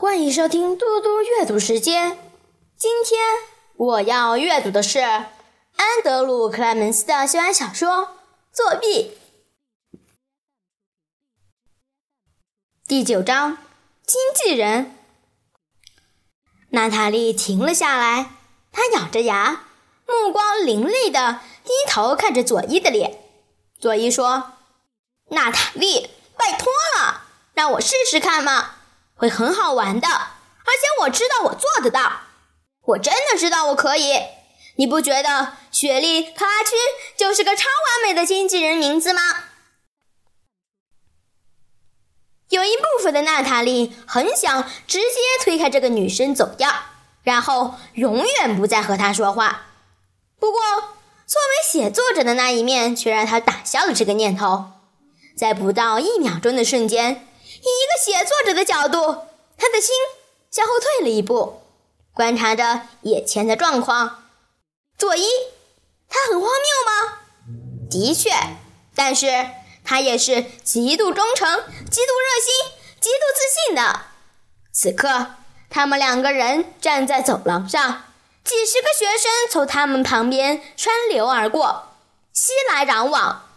[0.00, 2.16] 欢迎收听嘟嘟阅读时间。
[2.74, 3.20] 今天
[3.76, 5.26] 我要阅读的是安
[6.02, 7.88] 德鲁·克莱门斯的校园小说
[8.50, 9.18] 《作弊》
[12.88, 13.52] 第九章
[14.06, 14.86] 《经纪人》。
[16.70, 18.30] 娜塔莉停了下来，
[18.72, 19.66] 她咬着牙，
[20.06, 23.22] 目光凌厉的低头看着佐伊的脸。
[23.78, 24.52] 佐伊说
[25.28, 26.08] ：“娜塔莉，
[26.38, 28.76] 拜托了，让我试试看嘛。”
[29.20, 32.22] 会很好玩的，而且我知道我做得到，
[32.86, 34.14] 我真的知道我可以。
[34.76, 36.74] 你不觉得雪莉·克拉区
[37.18, 39.20] 就是个超完美的经纪人名字吗？
[42.48, 46.72] 有一部分的娜塔莉很想直接推开这个女生走掉，
[47.22, 49.66] 然后永远不再和她说话。
[50.38, 50.60] 不过，
[51.26, 54.70] 作为写作者的那一面却让她打消了这个念头。
[55.36, 57.26] 在不到一秒钟的瞬间。
[57.62, 59.94] 以一个写作者的角度，他的心
[60.50, 61.62] 向后退了一步，
[62.14, 64.24] 观察着眼前的状况。
[64.96, 65.26] 佐伊，
[66.08, 66.48] 他很荒谬
[66.86, 67.18] 吗？
[67.90, 68.30] 的确，
[68.94, 69.50] 但是
[69.84, 71.48] 他也是极度忠诚、
[71.90, 74.02] 极度热心、极度自信的。
[74.72, 75.34] 此刻，
[75.68, 78.04] 他们两个人站在走廊上，
[78.44, 81.88] 几十个学生从他们旁边穿流而过，
[82.32, 83.48] 熙来攘往，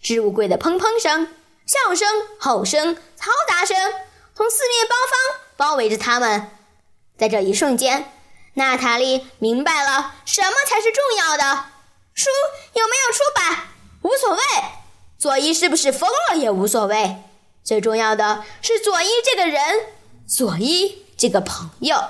[0.00, 1.34] 置物柜的砰砰声。
[1.68, 2.08] 笑声、
[2.40, 3.76] 吼声、嘈杂声
[4.34, 6.50] 从四面八方包围着他们。
[7.18, 8.10] 在这一瞬间，
[8.54, 11.66] 娜塔莉明白了什么才是重要的。
[12.14, 12.30] 书
[12.72, 13.68] 有没有出版
[14.00, 14.40] 无所谓，
[15.18, 17.22] 佐伊是不是疯了也无所谓。
[17.62, 19.88] 最重要的是佐伊这个人，
[20.26, 22.02] 佐伊这个朋友。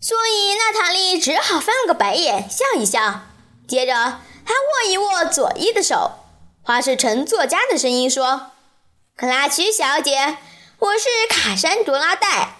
[0.00, 3.26] 所以娜塔莉只好翻了个白眼，笑一笑。
[3.68, 3.92] 接着，
[4.46, 6.12] 她握一握佐伊的手。
[6.62, 8.52] 花世成作家的声音说
[9.16, 10.36] ：“克拉奇小姐，
[10.78, 12.56] 我是卡山卓拉戴。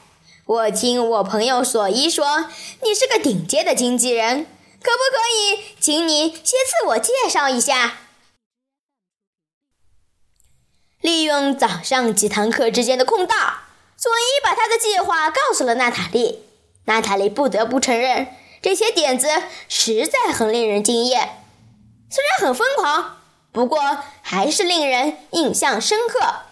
[0.47, 2.49] 我听我朋友索伊说，
[2.83, 4.47] 你是个顶尖的经纪人，
[4.83, 7.99] 可不可以请你先自我介绍一下？”
[11.03, 13.59] 利用早上几堂课之间的空档，
[13.97, 16.47] 索伊把他的计划告诉了娜塔莉。
[16.87, 19.29] 娜塔莉不得不承认，这些点子
[19.69, 21.45] 实在很令人惊艳，
[22.11, 23.19] 虽然很疯狂。
[23.53, 26.43] 不过还是令人印象深刻。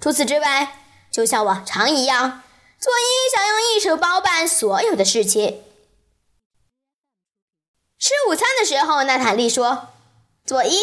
[0.00, 0.78] 除此之外，
[1.10, 2.42] 就像往常一样，
[2.78, 5.64] 佐伊想用一手包办所有的事情。
[7.98, 9.88] 吃午餐的时候，娜塔莉说
[10.46, 10.80] ：“佐伊，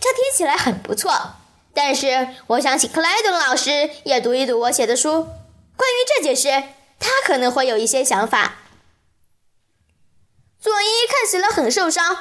[0.00, 1.36] 这听起来很不错，
[1.72, 5.22] 但是我想请克莱顿老师也读一读我写的书。
[5.76, 8.56] 关于这件事，他可能会有一些想法。”
[10.60, 12.16] 佐伊看起来很受伤。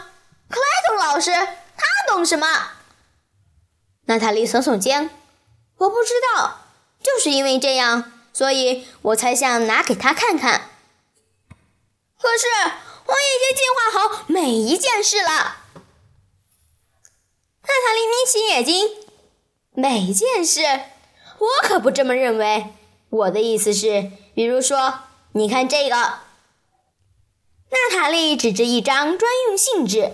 [0.48, 2.48] 克莱顿老师，他懂什么？
[4.07, 5.09] 娜塔莉耸耸肩
[5.79, 6.66] ：“我不知道，
[7.01, 10.69] 就是因为这样，所以我才想拿给他看看。
[12.19, 12.47] 可是
[13.06, 15.29] 我已经计划好每一件事了。”
[17.63, 18.90] 娜塔莉眯起眼睛
[19.75, 20.62] ：“每件事？
[21.39, 22.74] 我可不这么认为。
[23.09, 25.01] 我的意思是，比如说，
[25.34, 25.95] 你看这个。”
[27.69, 30.13] 娜塔莉指着一张专用信纸。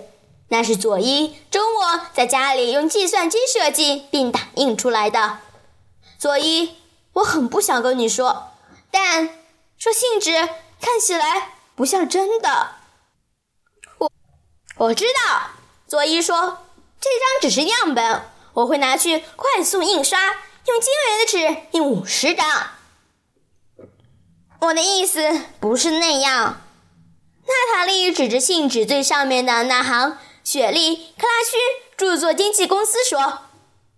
[0.53, 5.39] 那是佐伊周末在家里用计算机设计并打印出来的。
[6.19, 6.75] 佐伊，
[7.13, 8.51] 我很不想跟你说，
[8.91, 9.29] 但
[9.79, 10.31] 这信纸
[10.79, 12.75] 看起来不像真的。
[13.97, 14.11] 我
[14.77, 15.49] 我知道，
[15.87, 16.59] 佐伊说，
[17.01, 18.21] 这张只是样本，
[18.53, 20.19] 我会拿去快速印刷，
[20.67, 22.45] 用晶圆的纸印五十张。
[24.59, 26.61] 我的意思不是那样。
[27.47, 30.19] 娜塔莉指着信纸最上面的那行。
[30.43, 31.57] 雪莉·克拉区
[31.95, 33.43] 著作经纪公司说：“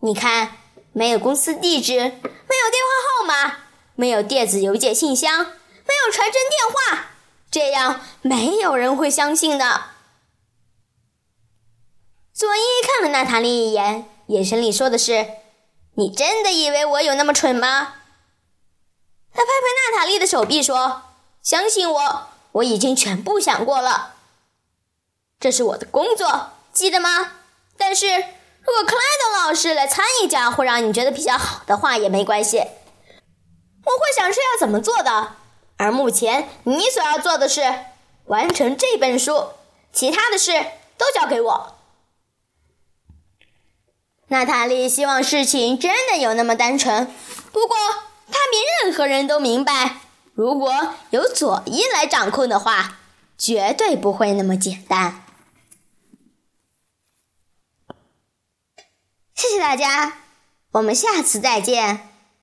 [0.01, 0.57] 你看，
[0.93, 3.57] 没有公司地址，没有电话号码，
[3.95, 7.07] 没有电子邮件信箱，没有传真电话，
[7.49, 9.85] 这样没有人会相信的。”
[12.31, 15.25] 佐伊看了娜塔莉一眼，眼神里说的是
[15.95, 17.95] ：“你真的以为我有那么蠢吗？”
[19.33, 21.01] 他拍拍娜塔莉的手臂说
[21.41, 24.11] ：“相信我，我已经全部想过了。”
[25.45, 27.33] 这是我的工作，记得吗？
[27.77, 32.57] 但是如果克莱德老师来参一脚，会让你觉得比较好的话，也没关系。
[32.57, 35.35] 我会想是要怎么做的。
[35.77, 37.61] 而目前你所要做的是
[38.25, 39.49] 完成这本书，
[39.93, 40.51] 其他的事
[40.97, 41.75] 都交给我。
[44.29, 47.05] 娜塔莉希望事情真的有那么单纯，
[47.51, 47.77] 不过
[48.31, 49.97] 她比任何人都明白，
[50.33, 52.97] 如果由佐伊来掌控的话，
[53.37, 55.21] 绝对不会那么简单。
[59.35, 60.13] 谢谢大家，
[60.71, 62.14] 我们下次再见。